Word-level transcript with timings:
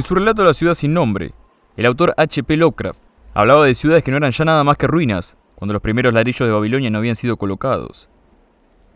En 0.00 0.04
su 0.04 0.14
relato 0.14 0.42
La 0.44 0.54
ciudad 0.54 0.72
sin 0.72 0.94
nombre, 0.94 1.34
el 1.76 1.84
autor 1.84 2.14
H.P. 2.16 2.56
Lovecraft 2.56 2.98
hablaba 3.34 3.66
de 3.66 3.74
ciudades 3.74 4.02
que 4.02 4.10
no 4.10 4.16
eran 4.16 4.30
ya 4.30 4.46
nada 4.46 4.64
más 4.64 4.78
que 4.78 4.86
ruinas 4.86 5.36
cuando 5.56 5.74
los 5.74 5.82
primeros 5.82 6.14
ladrillos 6.14 6.48
de 6.48 6.54
Babilonia 6.54 6.88
no 6.88 6.96
habían 6.96 7.16
sido 7.16 7.36
colocados. 7.36 8.08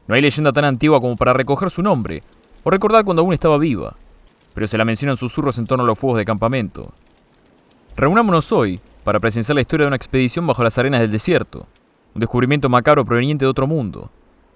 No 0.07 0.15
hay 0.15 0.23
leyenda 0.23 0.51
tan 0.55 0.65
antigua 0.65 1.03
como 1.03 1.15
para 1.17 1.35
recoger 1.35 1.69
su 1.69 1.83
nombre 1.83 2.23
o 2.63 2.71
recordar 2.71 3.05
cuando 3.05 3.21
aún 3.21 3.35
estaba 3.35 3.59
viva, 3.59 3.95
pero 4.55 4.67
se 4.67 4.79
la 4.79 4.87
mencionan 4.87 5.19
susurros 5.19 5.59
en 5.59 5.67
torno 5.67 5.85
a 5.85 5.87
los 5.87 5.99
fuegos 5.99 6.17
de 6.17 6.25
campamento. 6.25 6.95
Reunámonos 7.97 8.51
hoy 8.51 8.81
para 9.05 9.21
presenciar 9.21 9.57
la 9.57 9.61
historia 9.61 9.85
de 9.85 9.89
una 9.89 9.97
expedición 9.97 10.47
bajo 10.47 10.65
las 10.65 10.79
arenas 10.79 11.03
del 11.03 11.13
desierto, 11.13 11.67
un 12.15 12.21
descubrimiento 12.21 12.71
macabro 12.71 13.05
proveniente 13.05 13.45
de 13.45 13.51
otro 13.51 13.67
mundo, 13.67 14.11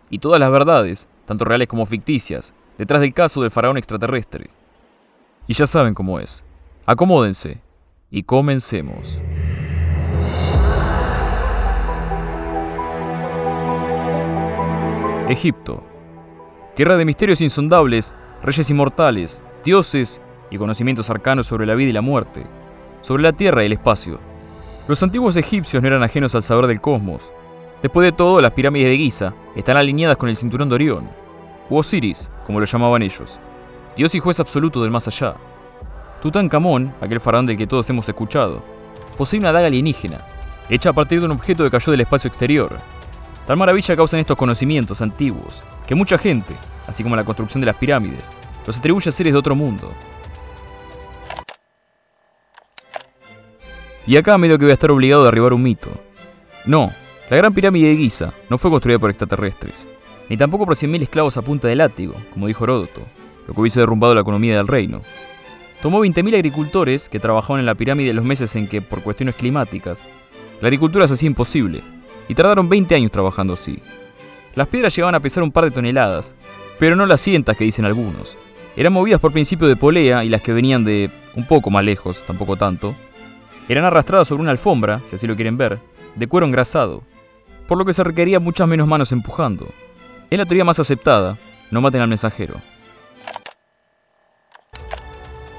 y 0.08 0.18
todas 0.18 0.40
las 0.40 0.50
verdades, 0.50 1.08
tanto 1.26 1.44
reales 1.44 1.68
como 1.68 1.84
ficticias, 1.84 2.54
detrás 2.78 3.02
del 3.02 3.12
caso 3.12 3.42
del 3.42 3.50
faraón 3.50 3.76
extraterrestre. 3.76 4.48
Y 5.50 5.54
ya 5.54 5.66
saben 5.66 5.94
cómo 5.94 6.20
es. 6.20 6.44
Acomódense 6.84 7.62
y 8.10 8.22
comencemos. 8.22 9.22
Egipto. 15.30 15.84
Tierra 16.76 16.98
de 16.98 17.06
misterios 17.06 17.40
insondables, 17.40 18.14
reyes 18.42 18.68
inmortales, 18.68 19.40
dioses 19.64 20.20
y 20.50 20.58
conocimientos 20.58 21.08
arcanos 21.08 21.46
sobre 21.46 21.64
la 21.64 21.74
vida 21.74 21.88
y 21.88 21.94
la 21.94 22.02
muerte, 22.02 22.46
sobre 23.00 23.22
la 23.22 23.32
tierra 23.32 23.62
y 23.62 23.66
el 23.66 23.72
espacio. 23.72 24.20
Los 24.86 25.02
antiguos 25.02 25.34
egipcios 25.36 25.82
no 25.82 25.88
eran 25.88 26.02
ajenos 26.02 26.34
al 26.34 26.42
saber 26.42 26.66
del 26.66 26.82
cosmos. 26.82 27.32
Después 27.80 28.04
de 28.04 28.12
todo, 28.12 28.42
las 28.42 28.52
pirámides 28.52 28.90
de 28.90 28.98
Giza 28.98 29.34
están 29.56 29.78
alineadas 29.78 30.18
con 30.18 30.28
el 30.28 30.36
cinturón 30.36 30.68
de 30.68 30.74
Orión, 30.74 31.08
u 31.70 31.78
Osiris, 31.78 32.30
como 32.44 32.60
lo 32.60 32.66
llamaban 32.66 33.02
ellos, 33.02 33.40
dios 33.98 34.14
y 34.14 34.20
juez 34.20 34.38
absoluto 34.38 34.80
del 34.80 34.92
más 34.92 35.08
allá. 35.08 35.34
Tutankamón, 36.22 36.94
aquel 37.00 37.20
faraón 37.20 37.46
del 37.46 37.56
que 37.56 37.66
todos 37.66 37.90
hemos 37.90 38.08
escuchado, 38.08 38.62
posee 39.16 39.40
una 39.40 39.50
daga 39.50 39.66
alienígena, 39.66 40.18
hecha 40.70 40.90
a 40.90 40.92
partir 40.92 41.18
de 41.18 41.26
un 41.26 41.32
objeto 41.32 41.64
que 41.64 41.70
cayó 41.70 41.90
del 41.90 42.02
espacio 42.02 42.28
exterior. 42.28 42.78
Tal 43.44 43.56
maravilla 43.56 43.96
causan 43.96 44.20
estos 44.20 44.36
conocimientos 44.36 45.02
antiguos, 45.02 45.62
que 45.84 45.96
mucha 45.96 46.16
gente, 46.16 46.54
así 46.86 47.02
como 47.02 47.16
la 47.16 47.24
construcción 47.24 47.60
de 47.60 47.66
las 47.66 47.74
pirámides, 47.74 48.30
los 48.68 48.78
atribuye 48.78 49.08
a 49.08 49.12
seres 49.12 49.32
de 49.32 49.38
otro 49.40 49.56
mundo. 49.56 49.92
Y 54.06 54.16
acá 54.16 54.38
medio 54.38 54.58
que 54.58 54.64
voy 54.64 54.70
a 54.70 54.74
estar 54.74 54.92
obligado 54.92 55.22
a 55.22 55.24
derribar 55.26 55.52
un 55.52 55.62
mito. 55.62 55.90
No, 56.64 56.92
la 57.30 57.36
gran 57.36 57.52
pirámide 57.52 57.88
de 57.88 57.96
Giza 57.96 58.32
no 58.48 58.58
fue 58.58 58.70
construida 58.70 59.00
por 59.00 59.10
extraterrestres, 59.10 59.88
ni 60.28 60.36
tampoco 60.36 60.66
por 60.66 60.76
100.000 60.76 61.02
esclavos 61.02 61.36
a 61.36 61.42
punta 61.42 61.66
de 61.66 61.74
látigo, 61.74 62.14
como 62.32 62.46
dijo 62.46 62.62
Heródoto, 62.62 63.02
lo 63.48 63.54
que 63.54 63.60
hubiese 63.62 63.80
derrumbado 63.80 64.14
la 64.14 64.20
economía 64.20 64.56
del 64.56 64.68
reino. 64.68 65.02
Tomó 65.80 66.04
20.000 66.04 66.34
agricultores 66.34 67.08
que 67.08 67.18
trabajaban 67.18 67.60
en 67.60 67.66
la 67.66 67.74
pirámide 67.74 68.10
en 68.10 68.16
los 68.16 68.24
meses 68.24 68.54
en 68.56 68.68
que, 68.68 68.82
por 68.82 69.02
cuestiones 69.02 69.34
climáticas, 69.34 70.04
la 70.60 70.68
agricultura 70.68 71.08
se 71.08 71.14
hacía 71.14 71.28
imposible, 71.28 71.82
y 72.28 72.34
tardaron 72.34 72.68
20 72.68 72.94
años 72.94 73.10
trabajando 73.10 73.54
así. 73.54 73.80
Las 74.54 74.68
piedras 74.68 74.94
llegaban 74.94 75.14
a 75.14 75.20
pesar 75.20 75.42
un 75.42 75.50
par 75.50 75.64
de 75.64 75.70
toneladas, 75.70 76.34
pero 76.78 76.94
no 76.94 77.06
las 77.06 77.20
cientas 77.20 77.56
que 77.56 77.64
dicen 77.64 77.86
algunos. 77.86 78.36
Eran 78.76 78.92
movidas 78.92 79.20
por 79.20 79.32
principio 79.32 79.66
de 79.66 79.76
polea 79.76 80.24
y 80.24 80.28
las 80.28 80.42
que 80.42 80.52
venían 80.52 80.84
de 80.84 81.10
un 81.34 81.46
poco 81.46 81.70
más 81.70 81.84
lejos, 81.84 82.24
tampoco 82.26 82.56
tanto, 82.56 82.94
eran 83.68 83.84
arrastradas 83.84 84.28
sobre 84.28 84.42
una 84.42 84.50
alfombra, 84.50 85.00
si 85.06 85.14
así 85.14 85.26
lo 85.26 85.36
quieren 85.36 85.56
ver, 85.56 85.78
de 86.16 86.26
cuero 86.26 86.46
engrasado, 86.46 87.02
por 87.66 87.78
lo 87.78 87.84
que 87.84 87.94
se 87.94 88.04
requería 88.04 88.40
muchas 88.40 88.68
menos 88.68 88.86
manos 88.86 89.12
empujando. 89.12 89.68
Es 90.28 90.38
la 90.38 90.44
teoría 90.44 90.64
más 90.64 90.80
aceptada, 90.80 91.38
no 91.70 91.80
maten 91.80 92.02
al 92.02 92.08
mensajero. 92.08 92.60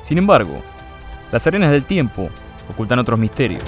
Sin 0.09 0.17
embargo, 0.17 0.59
las 1.31 1.45
arenas 1.45 1.69
del 1.69 1.85
tiempo 1.85 2.31
ocultan 2.67 2.97
otros 2.97 3.19
misterios. 3.19 3.63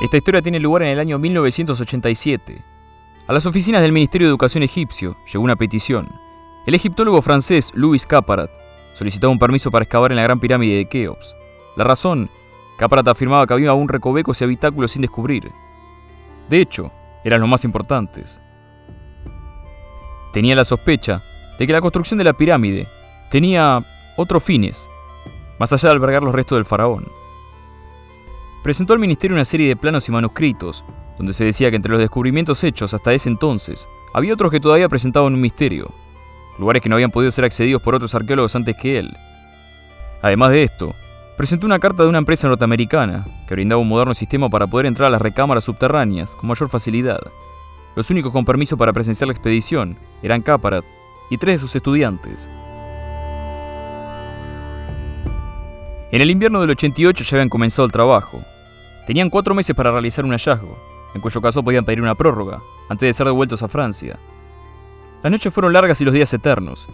Esta 0.00 0.16
historia 0.16 0.40
tiene 0.40 0.60
lugar 0.60 0.84
en 0.84 0.90
el 0.90 1.00
año 1.00 1.18
1987. 1.18 2.62
A 3.26 3.32
las 3.32 3.46
oficinas 3.46 3.82
del 3.82 3.90
Ministerio 3.90 4.28
de 4.28 4.30
Educación 4.30 4.62
egipcio 4.62 5.16
llegó 5.26 5.42
una 5.42 5.56
petición. 5.56 6.08
El 6.68 6.76
egiptólogo 6.76 7.20
francés 7.20 7.72
Louis 7.74 8.06
Caparat 8.06 8.52
solicitaba 8.94 9.32
un 9.32 9.40
permiso 9.40 9.72
para 9.72 9.82
excavar 9.82 10.12
en 10.12 10.18
la 10.18 10.22
gran 10.22 10.38
pirámide 10.38 10.76
de 10.76 10.88
Keops. 10.88 11.34
La 11.76 11.82
razón, 11.82 12.30
Caparat 12.80 13.06
afirmaba 13.06 13.46
que 13.46 13.54
había 13.54 13.70
aún 13.70 13.88
recovecos 13.88 14.40
y 14.40 14.44
habitáculos 14.44 14.90
sin 14.90 15.02
descubrir. 15.02 15.52
De 16.48 16.60
hecho, 16.60 16.90
eran 17.22 17.40
los 17.40 17.48
más 17.48 17.64
importantes. 17.64 18.40
Tenía 20.32 20.56
la 20.56 20.64
sospecha 20.64 21.22
de 21.58 21.66
que 21.66 21.72
la 21.72 21.80
construcción 21.80 22.18
de 22.18 22.24
la 22.24 22.32
pirámide 22.32 22.88
tenía 23.30 23.84
otros 24.16 24.42
fines, 24.42 24.88
más 25.60 25.72
allá 25.72 25.90
de 25.90 25.94
albergar 25.94 26.24
los 26.24 26.34
restos 26.34 26.56
del 26.56 26.64
faraón 26.64 27.04
presentó 28.62 28.92
al 28.92 28.98
ministerio 28.98 29.34
una 29.34 29.44
serie 29.44 29.68
de 29.68 29.76
planos 29.76 30.08
y 30.08 30.12
manuscritos, 30.12 30.84
donde 31.16 31.32
se 31.32 31.44
decía 31.44 31.70
que 31.70 31.76
entre 31.76 31.92
los 31.92 32.00
descubrimientos 32.00 32.62
hechos 32.64 32.94
hasta 32.94 33.12
ese 33.12 33.28
entonces, 33.28 33.88
había 34.12 34.34
otros 34.34 34.50
que 34.50 34.60
todavía 34.60 34.88
presentaban 34.88 35.34
un 35.34 35.40
misterio, 35.40 35.90
lugares 36.58 36.82
que 36.82 36.88
no 36.88 36.96
habían 36.96 37.10
podido 37.10 37.32
ser 37.32 37.44
accedidos 37.44 37.82
por 37.82 37.94
otros 37.94 38.14
arqueólogos 38.14 38.54
antes 38.54 38.76
que 38.76 38.98
él. 38.98 39.16
Además 40.22 40.50
de 40.50 40.62
esto, 40.64 40.94
presentó 41.40 41.64
una 41.64 41.78
carta 41.78 42.02
de 42.02 42.10
una 42.10 42.18
empresa 42.18 42.48
norteamericana 42.48 43.26
que 43.48 43.54
brindaba 43.54 43.80
un 43.80 43.88
moderno 43.88 44.12
sistema 44.12 44.50
para 44.50 44.66
poder 44.66 44.84
entrar 44.84 45.06
a 45.06 45.10
las 45.10 45.22
recámaras 45.22 45.64
subterráneas 45.64 46.34
con 46.34 46.46
mayor 46.50 46.68
facilidad. 46.68 47.18
Los 47.96 48.10
únicos 48.10 48.30
con 48.30 48.44
permiso 48.44 48.76
para 48.76 48.92
presenciar 48.92 49.28
la 49.28 49.32
expedición 49.32 49.96
eran 50.22 50.42
Caparat 50.42 50.84
y 51.30 51.38
tres 51.38 51.54
de 51.54 51.58
sus 51.60 51.74
estudiantes. 51.74 52.50
En 56.12 56.20
el 56.20 56.30
invierno 56.30 56.60
del 56.60 56.72
88 56.72 57.24
ya 57.24 57.36
habían 57.38 57.48
comenzado 57.48 57.86
el 57.86 57.92
trabajo. 57.92 58.42
Tenían 59.06 59.30
cuatro 59.30 59.54
meses 59.54 59.74
para 59.74 59.92
realizar 59.92 60.26
un 60.26 60.32
hallazgo, 60.32 60.76
en 61.14 61.22
cuyo 61.22 61.40
caso 61.40 61.62
podían 61.62 61.86
pedir 61.86 62.02
una 62.02 62.16
prórroga, 62.16 62.60
antes 62.90 63.06
de 63.06 63.14
ser 63.14 63.24
devueltos 63.24 63.62
a 63.62 63.68
Francia. 63.68 64.18
Las 65.22 65.32
noches 65.32 65.54
fueron 65.54 65.72
largas 65.72 66.02
y 66.02 66.04
los 66.04 66.12
días 66.12 66.34
eternos. 66.34 66.86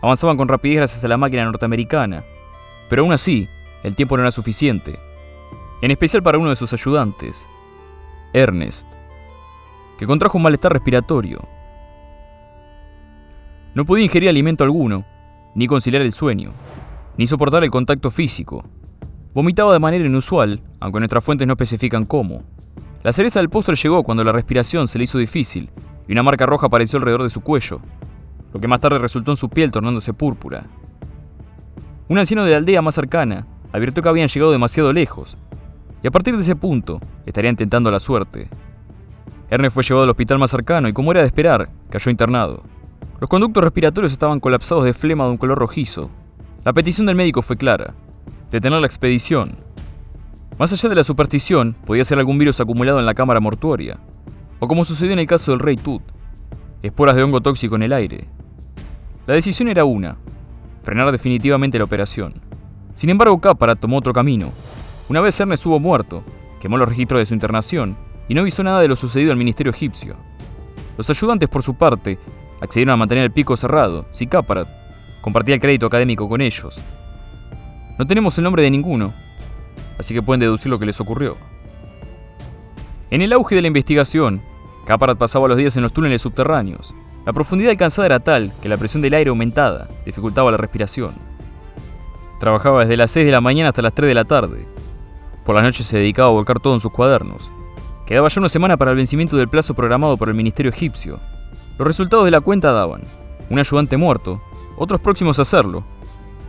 Avanzaban 0.00 0.36
con 0.36 0.46
rapidez 0.46 0.76
gracias 0.76 1.02
a 1.02 1.08
la 1.08 1.16
máquina 1.16 1.44
norteamericana, 1.44 2.22
pero 2.88 3.02
aún 3.02 3.12
así, 3.12 3.48
el 3.82 3.94
tiempo 3.94 4.16
no 4.16 4.22
era 4.22 4.32
suficiente, 4.32 4.98
en 5.82 5.90
especial 5.90 6.22
para 6.22 6.38
uno 6.38 6.50
de 6.50 6.56
sus 6.56 6.72
ayudantes, 6.72 7.46
Ernest, 8.32 8.88
que 9.98 10.06
contrajo 10.06 10.38
un 10.38 10.44
malestar 10.44 10.72
respiratorio. 10.72 11.46
No 13.74 13.84
podía 13.84 14.04
ingerir 14.04 14.28
alimento 14.28 14.64
alguno, 14.64 15.04
ni 15.54 15.66
conciliar 15.66 16.02
el 16.02 16.12
sueño 16.12 16.52
ni 17.16 17.26
soportar 17.26 17.64
el 17.64 17.70
contacto 17.70 18.10
físico. 18.10 18.64
Vomitaba 19.34 19.72
de 19.72 19.78
manera 19.78 20.04
inusual, 20.04 20.62
aunque 20.80 20.98
nuestras 20.98 21.24
fuentes 21.24 21.46
no 21.46 21.54
especifican 21.54 22.04
cómo. 22.04 22.42
La 23.02 23.12
cereza 23.12 23.40
del 23.40 23.50
postre 23.50 23.76
llegó 23.76 24.02
cuando 24.02 24.24
la 24.24 24.32
respiración 24.32 24.88
se 24.88 24.98
le 24.98 25.04
hizo 25.04 25.18
difícil 25.18 25.70
y 26.08 26.12
una 26.12 26.22
marca 26.22 26.46
roja 26.46 26.66
apareció 26.66 26.98
alrededor 26.98 27.22
de 27.22 27.30
su 27.30 27.40
cuello, 27.40 27.80
lo 28.52 28.60
que 28.60 28.68
más 28.68 28.80
tarde 28.80 28.98
resultó 28.98 29.32
en 29.32 29.36
su 29.36 29.48
piel 29.48 29.70
tornándose 29.70 30.12
púrpura. 30.12 30.66
Un 32.08 32.18
anciano 32.18 32.44
de 32.44 32.52
la 32.52 32.58
aldea 32.58 32.82
más 32.82 32.94
cercana 32.94 33.46
advirtió 33.76 34.02
que 34.02 34.08
habían 34.08 34.28
llegado 34.28 34.52
demasiado 34.52 34.92
lejos, 34.92 35.36
y 36.02 36.06
a 36.06 36.10
partir 36.10 36.34
de 36.36 36.42
ese 36.42 36.56
punto 36.56 37.00
estarían 37.26 37.56
tentando 37.56 37.90
la 37.90 38.00
suerte. 38.00 38.48
Ernest 39.50 39.74
fue 39.74 39.82
llevado 39.82 40.04
al 40.04 40.10
hospital 40.10 40.38
más 40.38 40.50
cercano 40.50 40.88
y, 40.88 40.92
como 40.92 41.12
era 41.12 41.20
de 41.20 41.26
esperar, 41.26 41.68
cayó 41.90 42.10
internado. 42.10 42.62
Los 43.20 43.28
conductos 43.28 43.62
respiratorios 43.62 44.12
estaban 44.12 44.40
colapsados 44.40 44.84
de 44.84 44.94
flema 44.94 45.24
de 45.24 45.30
un 45.30 45.36
color 45.36 45.58
rojizo, 45.58 46.10
la 46.64 46.72
petición 46.72 47.06
del 47.06 47.14
médico 47.14 47.42
fue 47.42 47.56
clara, 47.56 47.94
detener 48.50 48.80
la 48.80 48.88
expedición. 48.88 49.56
Más 50.58 50.72
allá 50.72 50.88
de 50.88 50.96
la 50.96 51.04
superstición, 51.04 51.76
podía 51.86 52.04
ser 52.04 52.18
algún 52.18 52.38
virus 52.38 52.60
acumulado 52.60 52.98
en 52.98 53.06
la 53.06 53.14
cámara 53.14 53.38
mortuoria, 53.38 54.00
o 54.58 54.66
como 54.66 54.84
sucedió 54.84 55.12
en 55.12 55.20
el 55.20 55.28
caso 55.28 55.52
del 55.52 55.60
rey 55.60 55.76
Tut, 55.76 56.02
esporas 56.82 57.14
de 57.14 57.22
hongo 57.22 57.40
tóxico 57.40 57.76
en 57.76 57.84
el 57.84 57.92
aire. 57.92 58.26
La 59.28 59.34
decisión 59.34 59.68
era 59.68 59.84
una, 59.84 60.16
frenar 60.82 61.12
definitivamente 61.12 61.78
la 61.78 61.84
operación. 61.84 62.34
Sin 62.96 63.10
embargo, 63.10 63.40
Cápara 63.40 63.76
tomó 63.76 63.98
otro 63.98 64.12
camino. 64.12 64.52
Una 65.08 65.20
vez 65.20 65.38
Ernest 65.38 65.60
estuvo 65.60 65.78
muerto, 65.78 66.24
quemó 66.60 66.76
los 66.76 66.88
registros 66.88 67.20
de 67.20 67.26
su 67.26 67.34
internación 67.34 67.96
y 68.28 68.34
no 68.34 68.40
avisó 68.40 68.64
nada 68.64 68.80
de 68.80 68.88
lo 68.88 68.96
sucedido 68.96 69.30
al 69.30 69.38
ministerio 69.38 69.70
egipcio. 69.70 70.16
Los 70.98 71.08
ayudantes, 71.08 71.48
por 71.48 71.62
su 71.62 71.74
parte, 71.74 72.18
accedieron 72.60 72.94
a 72.94 72.96
mantener 72.96 73.22
el 73.22 73.30
pico 73.30 73.56
cerrado, 73.56 74.08
si 74.10 74.26
Cáparat 74.26 74.66
Compartía 75.26 75.56
el 75.56 75.60
crédito 75.60 75.86
académico 75.86 76.28
con 76.28 76.40
ellos. 76.40 76.80
No 77.98 78.06
tenemos 78.06 78.38
el 78.38 78.44
nombre 78.44 78.62
de 78.62 78.70
ninguno, 78.70 79.12
así 79.98 80.14
que 80.14 80.22
pueden 80.22 80.38
deducir 80.38 80.70
lo 80.70 80.78
que 80.78 80.86
les 80.86 81.00
ocurrió. 81.00 81.36
En 83.10 83.22
el 83.22 83.32
auge 83.32 83.56
de 83.56 83.62
la 83.62 83.66
investigación, 83.66 84.40
Caparat 84.86 85.18
pasaba 85.18 85.48
los 85.48 85.56
días 85.56 85.76
en 85.76 85.82
los 85.82 85.92
túneles 85.92 86.22
subterráneos. 86.22 86.94
La 87.24 87.32
profundidad 87.32 87.72
alcanzada 87.72 88.06
era 88.06 88.20
tal 88.20 88.52
que 88.62 88.68
la 88.68 88.76
presión 88.76 89.02
del 89.02 89.14
aire 89.14 89.30
aumentada 89.30 89.88
dificultaba 90.04 90.52
la 90.52 90.58
respiración. 90.58 91.12
Trabajaba 92.38 92.80
desde 92.80 92.96
las 92.96 93.10
6 93.12 93.26
de 93.26 93.32
la 93.32 93.40
mañana 93.40 93.70
hasta 93.70 93.82
las 93.82 93.94
3 93.94 94.08
de 94.08 94.14
la 94.14 94.24
tarde. 94.24 94.66
Por 95.44 95.54
las 95.54 95.64
noches 95.64 95.86
se 95.86 95.96
dedicaba 95.96 96.28
a 96.28 96.32
volcar 96.32 96.60
todo 96.60 96.74
en 96.74 96.80
sus 96.80 96.92
cuadernos. 96.92 97.50
Quedaba 98.04 98.28
ya 98.28 98.40
una 98.40 98.48
semana 98.48 98.76
para 98.76 98.90
el 98.90 98.96
vencimiento 98.96 99.36
del 99.36 99.48
plazo 99.48 99.74
programado 99.74 100.16
por 100.16 100.28
el 100.28 100.34
ministerio 100.34 100.70
egipcio. 100.70 101.18
Los 101.78 101.88
resultados 101.88 102.24
de 102.24 102.30
la 102.30 102.40
cuenta 102.40 102.72
daban 102.72 103.02
un 103.48 103.58
ayudante 103.58 103.96
muerto, 103.96 104.42
otros 104.76 105.00
próximos 105.00 105.38
a 105.38 105.42
hacerlo, 105.42 105.84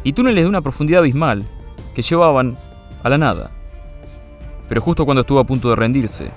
y 0.03 0.13
túneles 0.13 0.43
de 0.43 0.49
una 0.49 0.61
profundidad 0.61 0.99
abismal 0.99 1.45
que 1.93 2.01
llevaban 2.01 2.57
a 3.03 3.09
la 3.09 3.17
nada. 3.17 3.51
Pero 4.67 4.81
justo 4.81 5.05
cuando 5.05 5.21
estuvo 5.21 5.39
a 5.39 5.45
punto 5.45 5.69
de 5.69 5.75
rendirse, 5.75 6.31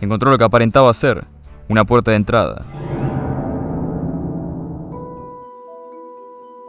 encontró 0.00 0.30
lo 0.30 0.38
que 0.38 0.44
aparentaba 0.44 0.92
ser 0.92 1.24
una 1.68 1.84
puerta 1.84 2.10
de 2.10 2.18
entrada. 2.18 2.64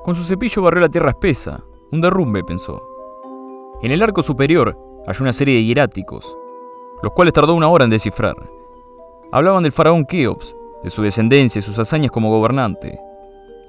Con 0.04 0.16
su 0.16 0.24
cepillo 0.24 0.62
barrió 0.62 0.82
la 0.82 0.90
tierra 0.90 1.10
espesa, 1.10 1.62
un 1.92 2.02
derrumbe, 2.02 2.44
pensó. 2.44 2.82
En 3.82 3.92
el 3.92 4.02
arco 4.04 4.24
superior 4.24 4.78
halló 5.06 5.22
una 5.22 5.34
serie 5.34 5.56
de 5.56 5.64
hieráticos, 5.64 6.38
los 7.02 7.14
cuales 7.14 7.34
tardó 7.34 7.54
una 7.54 7.70
hora 7.70 7.86
en 7.86 7.92
descifrar. 7.92 8.36
Hablaban 9.32 9.64
del 9.64 9.72
faraón 9.72 10.06
Keops, 10.06 10.56
de 10.84 10.90
su 10.90 11.02
descendencia 11.02 11.60
y 11.60 11.62
sus 11.62 11.78
hazañas 11.80 12.12
como 12.12 12.30
gobernante. 12.30 13.00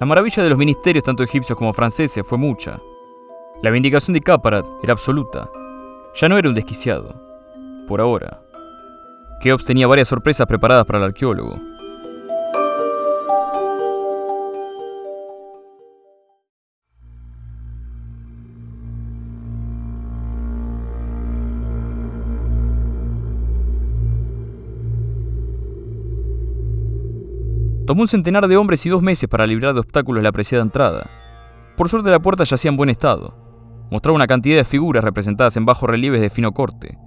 La 0.00 0.06
maravilla 0.06 0.42
de 0.42 0.50
los 0.50 0.58
ministerios 0.58 1.04
tanto 1.04 1.22
egipcios 1.22 1.58
como 1.58 1.72
franceses 1.72 2.26
fue 2.26 2.38
mucha. 2.38 2.80
La 3.62 3.70
vindicación 3.70 4.14
de 4.14 4.20
Caparat 4.20 4.66
era 4.82 4.92
absoluta. 4.92 5.50
Ya 6.14 6.28
no 6.28 6.38
era 6.38 6.48
un 6.48 6.54
desquiciado. 6.54 7.14
Por 7.86 8.00
ahora. 8.00 8.40
Keops 9.40 9.64
tenía 9.64 9.86
varias 9.86 10.08
sorpresas 10.08 10.46
preparadas 10.46 10.84
para 10.86 10.98
el 10.98 11.04
arqueólogo. 11.06 11.56
Tomó 27.88 28.02
un 28.02 28.06
centenar 28.06 28.46
de 28.48 28.56
hombres 28.58 28.84
y 28.84 28.90
dos 28.90 29.00
meses 29.00 29.30
para 29.30 29.46
librar 29.46 29.72
de 29.72 29.80
obstáculos 29.80 30.22
la 30.22 30.28
apreciada 30.28 30.62
entrada. 30.62 31.08
Por 31.74 31.88
suerte 31.88 32.10
la 32.10 32.20
puerta 32.20 32.44
yacía 32.44 32.70
en 32.70 32.76
buen 32.76 32.90
estado. 32.90 33.34
Mostraba 33.90 34.16
una 34.16 34.26
cantidad 34.26 34.58
de 34.58 34.64
figuras 34.64 35.02
representadas 35.02 35.56
en 35.56 35.64
bajos 35.64 35.88
relieves 35.88 36.20
de 36.20 36.28
fino 36.28 36.52
corte. 36.52 36.98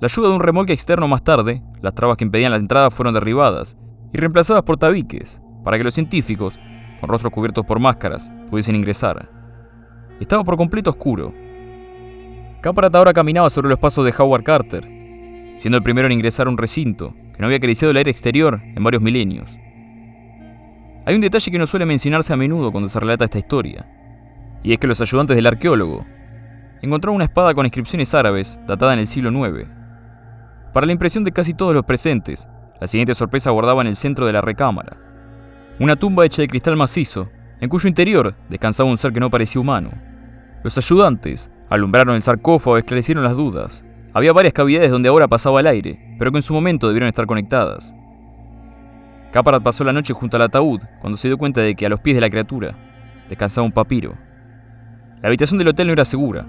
La 0.00 0.04
ayuda 0.04 0.28
de 0.28 0.34
un 0.34 0.40
remolque 0.40 0.74
externo 0.74 1.08
más 1.08 1.24
tarde, 1.24 1.62
las 1.80 1.94
trabas 1.94 2.18
que 2.18 2.24
impedían 2.24 2.50
la 2.50 2.58
entrada 2.58 2.90
fueron 2.90 3.14
derribadas 3.14 3.78
y 4.12 4.18
reemplazadas 4.18 4.64
por 4.64 4.76
tabiques, 4.76 5.40
para 5.64 5.78
que 5.78 5.84
los 5.84 5.94
científicos, 5.94 6.60
con 7.00 7.08
rostros 7.08 7.32
cubiertos 7.32 7.64
por 7.64 7.80
máscaras, 7.80 8.30
pudiesen 8.50 8.76
ingresar. 8.76 9.30
Estaba 10.20 10.44
por 10.44 10.58
completo 10.58 10.90
oscuro. 10.90 11.32
Caparat 12.60 12.94
ahora 12.94 13.14
caminaba 13.14 13.48
sobre 13.48 13.70
los 13.70 13.78
pasos 13.78 14.04
de 14.04 14.12
Howard 14.18 14.44
Carter, 14.44 14.84
siendo 15.56 15.78
el 15.78 15.82
primero 15.82 16.04
en 16.04 16.12
ingresar 16.12 16.48
a 16.48 16.50
un 16.50 16.58
recinto 16.58 17.14
que 17.32 17.38
no 17.38 17.46
había 17.46 17.56
acariciado 17.56 17.92
el 17.92 17.96
aire 17.96 18.10
exterior 18.10 18.60
en 18.62 18.84
varios 18.84 19.00
milenios. 19.00 19.58
Hay 21.08 21.14
un 21.14 21.22
detalle 21.22 21.50
que 21.50 21.58
no 21.58 21.66
suele 21.66 21.86
mencionarse 21.86 22.34
a 22.34 22.36
menudo 22.36 22.70
cuando 22.70 22.90
se 22.90 23.00
relata 23.00 23.24
esta 23.24 23.38
historia, 23.38 23.86
y 24.62 24.74
es 24.74 24.78
que 24.78 24.86
los 24.86 25.00
ayudantes 25.00 25.36
del 25.36 25.46
arqueólogo 25.46 26.04
encontraron 26.82 27.16
una 27.16 27.24
espada 27.24 27.54
con 27.54 27.64
inscripciones 27.64 28.12
árabes 28.12 28.60
datada 28.66 28.92
en 28.92 28.98
el 28.98 29.06
siglo 29.06 29.30
IX. 29.30 29.70
Para 30.74 30.84
la 30.84 30.92
impresión 30.92 31.24
de 31.24 31.32
casi 31.32 31.54
todos 31.54 31.72
los 31.72 31.86
presentes, 31.86 32.46
la 32.78 32.86
siguiente 32.86 33.14
sorpresa 33.14 33.48
guardaba 33.48 33.80
en 33.80 33.86
el 33.86 33.96
centro 33.96 34.26
de 34.26 34.34
la 34.34 34.42
recámara. 34.42 34.98
Una 35.80 35.96
tumba 35.96 36.26
hecha 36.26 36.42
de 36.42 36.48
cristal 36.48 36.76
macizo, 36.76 37.30
en 37.58 37.70
cuyo 37.70 37.88
interior 37.88 38.36
descansaba 38.50 38.90
un 38.90 38.98
ser 38.98 39.14
que 39.14 39.20
no 39.20 39.30
parecía 39.30 39.62
humano. 39.62 39.90
Los 40.62 40.76
ayudantes 40.76 41.50
alumbraron 41.70 42.16
el 42.16 42.22
sarcófago 42.22 42.76
y 42.76 42.80
esclarecieron 42.80 43.24
las 43.24 43.34
dudas. 43.34 43.82
Había 44.12 44.34
varias 44.34 44.52
cavidades 44.52 44.90
donde 44.90 45.08
ahora 45.08 45.26
pasaba 45.26 45.60
el 45.60 45.68
aire, 45.68 46.16
pero 46.18 46.30
que 46.32 46.36
en 46.36 46.42
su 46.42 46.52
momento 46.52 46.86
debieron 46.86 47.08
estar 47.08 47.24
conectadas. 47.24 47.94
Caparat 49.32 49.62
pasó 49.62 49.84
la 49.84 49.92
noche 49.92 50.14
junto 50.14 50.36
al 50.36 50.42
ataúd 50.42 50.80
cuando 51.00 51.16
se 51.16 51.28
dio 51.28 51.36
cuenta 51.36 51.60
de 51.60 51.74
que 51.74 51.86
a 51.86 51.88
los 51.88 52.00
pies 52.00 52.16
de 52.16 52.20
la 52.20 52.30
criatura 52.30 52.74
descansaba 53.28 53.66
un 53.66 53.72
papiro. 53.72 54.14
La 55.20 55.28
habitación 55.28 55.58
del 55.58 55.68
hotel 55.68 55.88
no 55.88 55.92
era 55.92 56.04
segura. 56.04 56.46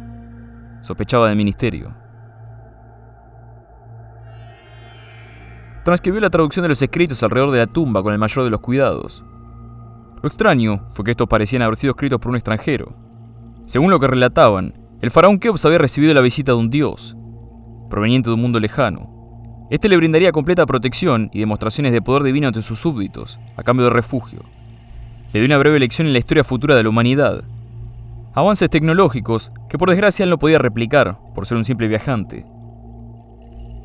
Sospechaba 0.82 1.28
del 1.28 1.36
ministerio. 1.36 1.94
Transcribió 5.84 6.22
la 6.22 6.30
traducción 6.30 6.64
de 6.64 6.70
los 6.70 6.82
escritos 6.82 7.22
alrededor 7.24 7.52
de 7.52 7.60
la 7.60 7.68
tumba 7.68 8.02
con 8.02 8.14
el 8.14 8.20
mayor 8.20 8.44
de 8.46 8.50
los 8.50 8.62
cuidados. 8.62 9.26
Lo 10.22 10.28
extraño 10.28 10.86
fue 10.88 11.04
que 11.04 11.12
estos 11.12 11.28
parecían 11.28 11.62
haber 11.62 11.78
sido 11.78 11.92
escritos 11.92 12.20
por 12.20 12.30
un 12.30 12.36
extranjero. 12.36 12.96
Según 13.66 13.90
lo 13.90 14.00
que 14.00 14.08
relataban, 14.08 14.74
el 15.02 15.12
faraón 15.12 15.40
Keops 15.40 15.66
había 15.66 15.78
recibido 15.78 16.14
la 16.14 16.22
visita 16.22 16.52
de 16.52 16.58
un 16.58 16.70
dios, 16.70 17.16
proveniente 17.90 18.30
de 18.30 18.36
un 18.36 18.42
mundo 18.42 18.60
lejano, 18.60 19.19
este 19.70 19.88
le 19.88 19.98
brindaría 19.98 20.32
completa 20.32 20.66
protección 20.66 21.30
y 21.32 21.40
demostraciones 21.40 21.92
de 21.92 22.02
poder 22.02 22.24
divino 22.24 22.48
ante 22.48 22.64
sus 22.64 22.80
súbditos, 22.80 23.40
a 23.56 23.62
cambio 23.62 23.86
de 23.86 23.92
refugio. 23.92 24.42
Le 25.32 25.40
dio 25.40 25.46
una 25.46 25.60
breve 25.60 25.80
lección 25.80 26.08
en 26.08 26.14
la 26.14 26.20
historia 26.20 26.44
futura 26.44 26.76
de 26.76 26.82
la 26.82 26.90
humanidad. 26.90 27.44
Avances 28.34 28.70
tecnológicos 28.72 29.52
que 29.70 29.78
por 29.78 29.90
desgracia 29.90 30.24
él 30.24 30.32
no 30.32 30.40
podía 30.40 30.58
replicar 30.58 31.20
por 31.36 31.46
ser 31.46 31.58
un 31.58 31.66
simple 31.66 31.88
viajante. 31.88 32.48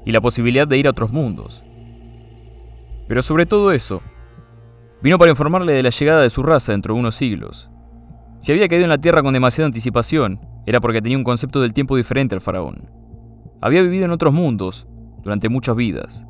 Y 0.06 0.12
la 0.12 0.22
posibilidad 0.22 0.66
de 0.66 0.78
ir 0.78 0.86
a 0.86 0.90
otros 0.90 1.12
mundos. 1.12 1.64
Pero 3.06 3.20
sobre 3.20 3.44
todo 3.44 3.70
eso, 3.72 4.00
vino 5.02 5.18
para 5.18 5.30
informarle 5.30 5.74
de 5.74 5.82
la 5.82 5.90
llegada 5.90 6.22
de 6.22 6.30
su 6.30 6.42
raza 6.42 6.72
dentro 6.72 6.94
de 6.94 7.00
unos 7.00 7.14
siglos. 7.14 7.68
Si 8.38 8.52
había 8.52 8.68
caído 8.68 8.84
en 8.84 8.90
la 8.90 9.00
Tierra 9.00 9.22
con 9.22 9.34
demasiada 9.34 9.66
anticipación, 9.66 10.40
era 10.64 10.80
porque 10.80 11.02
tenía 11.02 11.18
un 11.18 11.24
concepto 11.24 11.60
del 11.60 11.74
tiempo 11.74 11.94
diferente 11.94 12.34
al 12.34 12.40
faraón. 12.40 12.88
Había 13.60 13.82
vivido 13.82 14.06
en 14.06 14.12
otros 14.12 14.32
mundos 14.32 14.86
durante 15.24 15.48
muchas 15.48 15.74
vidas. 15.74 16.26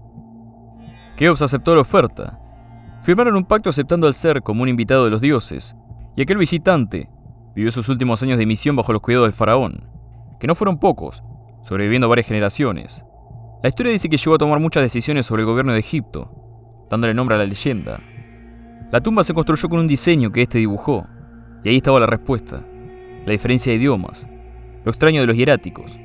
Keops 1.17 1.43
aceptó 1.43 1.75
la 1.75 1.83
oferta. 1.83 2.41
Firmaron 3.01 3.37
un 3.37 3.45
pacto 3.45 3.69
aceptando 3.69 4.07
al 4.07 4.15
ser 4.15 4.43
como 4.43 4.63
un 4.63 4.69
invitado 4.69 5.05
de 5.05 5.11
los 5.11 5.21
dioses, 5.21 5.77
y 6.17 6.23
aquel 6.23 6.39
visitante 6.39 7.11
vivió 7.55 7.71
sus 7.71 7.89
últimos 7.89 8.23
años 8.23 8.39
de 8.39 8.47
misión 8.47 8.77
bajo 8.77 8.93
los 8.93 9.03
cuidados 9.03 9.27
del 9.27 9.33
faraón, 9.33 9.89
que 10.41 10.47
no 10.47 10.55
fueron 10.55 10.79
pocos, 10.79 11.23
sobreviviendo 11.63 12.09
varias 12.09 12.27
generaciones. 12.27 13.05
La 13.63 13.69
historia 13.69 13.93
dice 13.93 14.09
que 14.09 14.17
llegó 14.17 14.35
a 14.35 14.39
tomar 14.39 14.61
muchas 14.61 14.83
decisiones 14.83 15.27
sobre 15.27 15.43
el 15.43 15.47
gobierno 15.47 15.73
de 15.73 15.81
Egipto, 15.81 16.87
dándole 16.91 17.15
nombre 17.15 17.37
a 17.37 17.39
la 17.39 17.47
leyenda. 17.47 18.01
La 18.91 19.01
tumba 19.01 19.25
se 19.25 19.35
construyó 19.35 19.69
con 19.69 19.81
un 19.81 19.89
diseño 19.89 20.31
que 20.31 20.43
éste 20.43 20.59
dibujó, 20.59 21.07
y 21.63 21.69
ahí 21.69 21.77
estaba 21.77 22.01
la 22.01 22.07
respuesta, 22.07 22.65
la 23.25 23.33
diferencia 23.33 23.73
de 23.73 23.79
idiomas, 23.79 24.27
lo 24.85 24.91
extraño 24.91 25.21
de 25.21 25.27
los 25.27 25.37
hieráticos, 25.37 25.99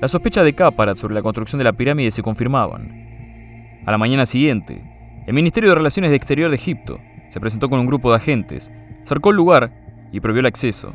las 0.00 0.10
sospechas 0.10 0.44
de 0.44 0.52
Caparat 0.52 0.96
sobre 0.96 1.14
la 1.14 1.22
construcción 1.22 1.58
de 1.58 1.64
la 1.64 1.72
pirámide 1.72 2.10
se 2.10 2.22
confirmaban. 2.22 3.82
A 3.86 3.90
la 3.90 3.98
mañana 3.98 4.26
siguiente, 4.26 4.84
el 5.26 5.32
Ministerio 5.32 5.70
de 5.70 5.76
Relaciones 5.76 6.10
de 6.10 6.16
Exterior 6.16 6.50
de 6.50 6.56
Egipto 6.56 7.00
se 7.30 7.40
presentó 7.40 7.70
con 7.70 7.80
un 7.80 7.86
grupo 7.86 8.10
de 8.10 8.16
agentes, 8.16 8.70
cercó 9.04 9.30
el 9.30 9.36
lugar 9.36 9.72
y 10.12 10.20
prohibió 10.20 10.40
el 10.40 10.46
acceso. 10.46 10.94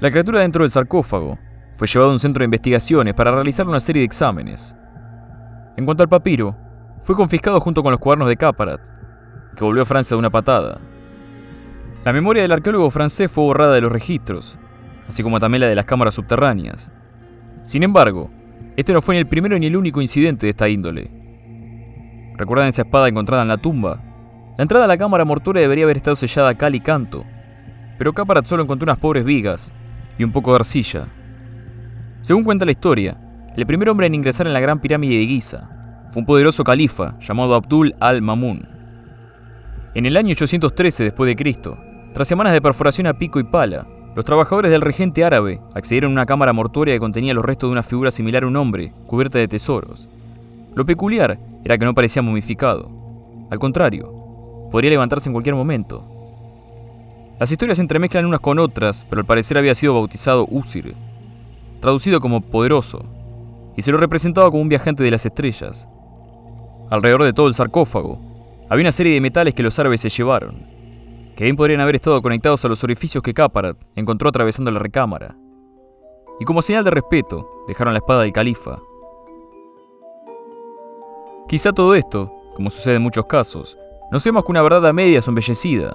La 0.00 0.10
criatura 0.10 0.40
dentro 0.40 0.62
del 0.62 0.70
sarcófago 0.70 1.38
fue 1.74 1.88
llevada 1.88 2.10
a 2.10 2.12
un 2.12 2.20
centro 2.20 2.40
de 2.40 2.46
investigaciones 2.46 3.14
para 3.14 3.32
realizar 3.32 3.66
una 3.66 3.80
serie 3.80 4.00
de 4.00 4.06
exámenes. 4.06 4.76
En 5.76 5.84
cuanto 5.84 6.02
al 6.04 6.08
papiro, 6.08 6.56
fue 7.00 7.16
confiscado 7.16 7.60
junto 7.60 7.82
con 7.82 7.90
los 7.90 8.00
cuadernos 8.00 8.28
de 8.28 8.36
Caparat, 8.36 8.80
que 9.56 9.64
volvió 9.64 9.82
a 9.82 9.86
Francia 9.86 10.14
de 10.14 10.20
una 10.20 10.30
patada. 10.30 10.80
La 12.04 12.12
memoria 12.12 12.42
del 12.42 12.52
arqueólogo 12.52 12.90
francés 12.90 13.30
fue 13.30 13.44
borrada 13.44 13.74
de 13.74 13.80
los 13.80 13.90
registros, 13.90 14.56
así 15.08 15.22
como 15.22 15.40
también 15.40 15.62
la 15.62 15.66
de 15.66 15.74
las 15.74 15.84
cámaras 15.84 16.14
subterráneas. 16.14 16.92
Sin 17.62 17.82
embargo, 17.82 18.30
este 18.76 18.92
no 18.92 19.02
fue 19.02 19.14
ni 19.14 19.20
el 19.20 19.26
primero 19.26 19.58
ni 19.58 19.66
el 19.66 19.76
único 19.76 20.00
incidente 20.00 20.46
de 20.46 20.50
esta 20.50 20.68
índole. 20.68 21.10
¿Recuerdan 22.36 22.68
esa 22.68 22.82
espada 22.82 23.08
encontrada 23.08 23.42
en 23.42 23.48
la 23.48 23.56
tumba? 23.56 24.00
La 24.56 24.62
entrada 24.62 24.84
a 24.84 24.88
la 24.88 24.98
cámara 24.98 25.24
mortuoria 25.24 25.62
debería 25.62 25.84
haber 25.84 25.96
estado 25.96 26.16
sellada 26.16 26.50
a 26.50 26.54
cal 26.54 26.74
y 26.74 26.80
canto, 26.80 27.24
pero 27.98 28.12
Caparat 28.12 28.46
solo 28.46 28.62
encontró 28.62 28.84
unas 28.86 28.98
pobres 28.98 29.24
vigas 29.24 29.74
y 30.18 30.24
un 30.24 30.32
poco 30.32 30.52
de 30.52 30.56
arcilla. 30.56 31.08
Según 32.20 32.44
cuenta 32.44 32.64
la 32.64 32.70
historia, 32.70 33.16
el 33.56 33.66
primer 33.66 33.88
hombre 33.88 34.06
en 34.06 34.14
ingresar 34.14 34.46
en 34.46 34.52
la 34.52 34.60
gran 34.60 34.80
pirámide 34.80 35.18
de 35.18 35.26
Giza 35.26 35.68
fue 36.08 36.20
un 36.20 36.26
poderoso 36.26 36.62
califa 36.64 37.18
llamado 37.20 37.54
Abdul 37.54 37.94
al-Mamun. 37.98 38.68
En 39.94 40.06
el 40.06 40.16
año 40.16 40.32
813 40.32 41.04
después 41.04 41.28
de 41.28 41.36
Cristo, 41.36 41.76
tras 42.14 42.28
semanas 42.28 42.52
de 42.52 42.62
perforación 42.62 43.08
a 43.08 43.18
pico 43.18 43.40
y 43.40 43.44
pala, 43.44 43.86
los 44.18 44.24
trabajadores 44.24 44.72
del 44.72 44.80
regente 44.80 45.22
árabe 45.22 45.60
accedieron 45.74 46.10
a 46.10 46.14
una 46.14 46.26
cámara 46.26 46.52
mortuoria 46.52 46.92
que 46.92 46.98
contenía 46.98 47.34
los 47.34 47.44
restos 47.44 47.68
de 47.68 47.72
una 47.72 47.84
figura 47.84 48.10
similar 48.10 48.42
a 48.42 48.48
un 48.48 48.56
hombre, 48.56 48.92
cubierta 49.06 49.38
de 49.38 49.46
tesoros. 49.46 50.08
Lo 50.74 50.84
peculiar 50.84 51.38
era 51.64 51.78
que 51.78 51.84
no 51.84 51.94
parecía 51.94 52.20
momificado. 52.20 52.90
Al 53.48 53.60
contrario, 53.60 54.12
podría 54.72 54.90
levantarse 54.90 55.28
en 55.28 55.34
cualquier 55.34 55.54
momento. 55.54 56.04
Las 57.38 57.52
historias 57.52 57.78
se 57.78 57.82
entremezclan 57.82 58.26
unas 58.26 58.40
con 58.40 58.58
otras, 58.58 59.06
pero 59.08 59.20
al 59.20 59.24
parecer 59.24 59.56
había 59.56 59.76
sido 59.76 59.94
bautizado 59.94 60.48
Usir, 60.50 60.96
traducido 61.80 62.18
como 62.18 62.40
poderoso, 62.40 63.04
y 63.76 63.82
se 63.82 63.92
lo 63.92 63.98
representaba 63.98 64.50
como 64.50 64.62
un 64.62 64.68
viajante 64.68 65.04
de 65.04 65.12
las 65.12 65.26
estrellas. 65.26 65.86
Alrededor 66.90 67.22
de 67.22 67.32
todo 67.32 67.46
el 67.46 67.54
sarcófago 67.54 68.18
había 68.68 68.82
una 68.82 68.90
serie 68.90 69.14
de 69.14 69.20
metales 69.20 69.54
que 69.54 69.62
los 69.62 69.78
árabes 69.78 70.00
se 70.00 70.08
llevaron 70.08 70.77
que 71.38 71.44
bien 71.44 71.54
podrían 71.54 71.80
haber 71.80 71.94
estado 71.94 72.20
conectados 72.20 72.64
a 72.64 72.68
los 72.68 72.82
orificios 72.82 73.22
que 73.22 73.32
Caparat 73.32 73.76
encontró 73.94 74.28
atravesando 74.28 74.72
la 74.72 74.80
recámara. 74.80 75.36
Y 76.40 76.44
como 76.44 76.62
señal 76.62 76.82
de 76.82 76.90
respeto, 76.90 77.48
dejaron 77.68 77.94
la 77.94 78.00
espada 78.00 78.22
del 78.22 78.32
califa. 78.32 78.80
Quizá 81.46 81.72
todo 81.72 81.94
esto, 81.94 82.34
como 82.56 82.70
sucede 82.70 82.96
en 82.96 83.02
muchos 83.02 83.26
casos, 83.26 83.78
no 84.10 84.18
sea 84.18 84.32
más 84.32 84.42
que 84.42 84.50
una 84.50 84.62
verdad 84.62 84.84
a 84.84 84.92
medias 84.92 85.28
embellecida, 85.28 85.94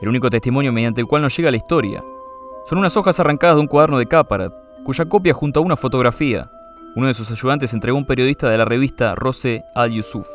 el 0.00 0.08
único 0.08 0.30
testimonio 0.30 0.72
mediante 0.72 1.02
el 1.02 1.06
cual 1.06 1.20
nos 1.20 1.36
llega 1.36 1.50
la 1.50 1.58
historia. 1.58 2.02
Son 2.64 2.78
unas 2.78 2.96
hojas 2.96 3.20
arrancadas 3.20 3.56
de 3.56 3.60
un 3.60 3.68
cuaderno 3.68 3.98
de 3.98 4.06
Caparat, 4.06 4.54
cuya 4.86 5.06
copia 5.06 5.34
junto 5.34 5.60
a 5.60 5.64
una 5.64 5.76
fotografía, 5.76 6.50
uno 6.96 7.08
de 7.08 7.12
sus 7.12 7.30
ayudantes 7.30 7.74
entregó 7.74 7.98
a 7.98 8.00
un 8.00 8.06
periodista 8.06 8.48
de 8.48 8.56
la 8.56 8.64
revista 8.64 9.14
Rose 9.14 9.62
Al-Yusuf. 9.74 10.26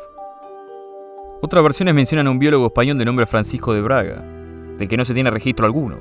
Otras 1.42 1.64
versiones 1.64 1.92
mencionan 1.92 2.28
a 2.28 2.30
un 2.30 2.38
biólogo 2.38 2.66
español 2.66 2.98
de 2.98 3.04
nombre 3.04 3.26
Francisco 3.26 3.74
de 3.74 3.82
Braga, 3.82 4.24
del 4.78 4.88
que 4.88 4.96
no 4.96 5.04
se 5.04 5.14
tiene 5.14 5.30
registro 5.30 5.66
alguno, 5.66 5.98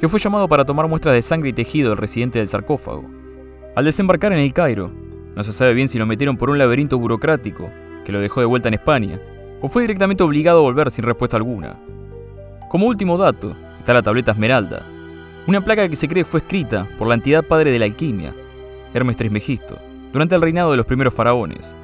que 0.00 0.08
fue 0.08 0.20
llamado 0.20 0.48
para 0.48 0.64
tomar 0.64 0.88
muestras 0.88 1.14
de 1.14 1.22
sangre 1.22 1.50
y 1.50 1.52
tejido 1.52 1.90
del 1.90 1.98
residente 1.98 2.38
del 2.38 2.48
sarcófago. 2.48 3.04
Al 3.76 3.84
desembarcar 3.84 4.32
en 4.32 4.40
el 4.40 4.52
Cairo, 4.52 4.90
no 5.34 5.44
se 5.44 5.52
sabe 5.52 5.74
bien 5.74 5.88
si 5.88 5.98
lo 5.98 6.06
metieron 6.06 6.36
por 6.36 6.50
un 6.50 6.58
laberinto 6.58 6.98
burocrático 6.98 7.70
que 8.04 8.12
lo 8.12 8.20
dejó 8.20 8.40
de 8.40 8.46
vuelta 8.46 8.68
en 8.68 8.74
España, 8.74 9.20
o 9.60 9.68
fue 9.68 9.82
directamente 9.82 10.22
obligado 10.22 10.58
a 10.58 10.62
volver 10.62 10.90
sin 10.90 11.04
respuesta 11.04 11.36
alguna. 11.36 11.78
Como 12.68 12.86
último 12.86 13.18
dato, 13.18 13.56
está 13.78 13.94
la 13.94 14.02
tableta 14.02 14.32
Esmeralda, 14.32 14.84
una 15.48 15.62
placa 15.62 15.88
que 15.88 15.96
se 15.96 16.08
cree 16.08 16.26
fue 16.26 16.40
escrita 16.40 16.86
por 16.98 17.08
la 17.08 17.14
entidad 17.14 17.42
padre 17.42 17.70
de 17.70 17.78
la 17.78 17.86
alquimia, 17.86 18.34
Hermes 18.92 19.16
Trismegisto, 19.16 19.78
durante 20.12 20.34
el 20.34 20.42
reinado 20.42 20.72
de 20.72 20.76
los 20.76 20.84
primeros 20.84 21.14
faraones. 21.14 21.74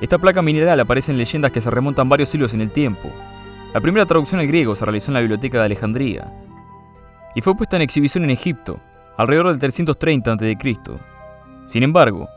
Esta 0.00 0.18
placa 0.18 0.42
mineral 0.42 0.80
aparece 0.80 1.12
en 1.12 1.18
leyendas 1.18 1.52
que 1.52 1.60
se 1.60 1.70
remontan 1.70 2.08
varios 2.08 2.30
siglos 2.30 2.52
en 2.52 2.62
el 2.62 2.72
tiempo. 2.72 3.12
La 3.72 3.80
primera 3.80 4.06
traducción 4.06 4.40
al 4.40 4.46
griego 4.46 4.74
se 4.74 4.84
realizó 4.84 5.10
en 5.10 5.14
la 5.14 5.20
Biblioteca 5.20 5.58
de 5.58 5.64
Alejandría 5.64 6.32
y 7.34 7.42
fue 7.42 7.54
puesta 7.54 7.76
en 7.76 7.82
exhibición 7.82 8.24
en 8.24 8.30
Egipto, 8.30 8.80
alrededor 9.16 9.48
del 9.48 9.58
330 9.58 10.32
a.C. 10.32 10.56
Sin 11.66 11.82
embargo, 11.82 12.28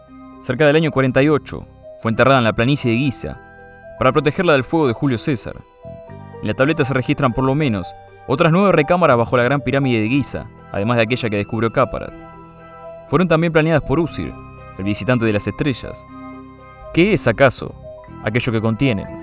cerca 0.42 0.68
del 0.68 0.76
año 0.76 0.92
48, 0.92 1.68
fue 2.02 2.12
enterrada 2.12 2.40
en 2.40 2.44
la 2.44 2.54
planicie 2.54 2.92
de 2.92 2.98
Giza 2.98 3.40
para 3.98 4.12
protegerla 4.12 4.54
del 4.54 4.64
fuego 4.64 4.88
de 4.88 4.94
Julio 4.94 5.18
César. 5.18 5.56
En 6.42 6.48
la 6.48 6.54
tableta 6.54 6.84
se 6.84 6.94
registran 6.94 7.34
por 7.34 7.46
lo 7.46 7.56
menos 7.56 7.94
otras 8.28 8.52
nueve 8.52 8.72
recámaras 8.72 9.18
bajo 9.18 9.38
la 9.38 9.44
gran 9.44 9.62
pirámide 9.62 10.02
de 10.02 10.10
Giza, 10.10 10.48
además 10.72 10.98
de 10.98 11.04
aquella 11.04 11.30
que 11.30 11.38
descubrió 11.38 11.72
Cáparat. 11.72 12.14
Fueron 13.08 13.28
también 13.28 13.52
planeadas 13.52 13.84
por 13.84 14.00
Usir, 14.00 14.34
el 14.78 14.84
visitante 14.84 15.26
de 15.26 15.34
las 15.34 15.48
estrellas. 15.48 16.06
¿Qué 16.94 17.14
es 17.14 17.28
acaso 17.28 17.74
aquello 18.24 18.52
que 18.52 18.62
contienen? 18.62 19.19